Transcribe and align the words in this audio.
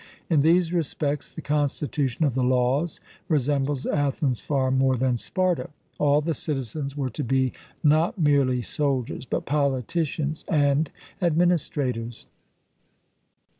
In 0.31 0.41
these 0.41 0.73
respects 0.73 1.31
the 1.31 1.43
constitution 1.43 2.25
of 2.25 2.33
the 2.33 2.43
Laws 2.43 2.99
resembles 3.29 3.85
Athens 3.85 4.41
far 4.41 4.71
more 4.71 4.95
than 4.97 5.15
Sparta. 5.15 5.69
All 5.99 6.21
the 6.21 6.33
citizens 6.33 6.97
were 6.97 7.11
to 7.11 7.23
be, 7.23 7.53
not 7.83 8.17
merely 8.17 8.63
soldiers, 8.63 9.27
but 9.27 9.45
politicians 9.45 10.43
and 10.49 10.89
administrators. 11.21 12.25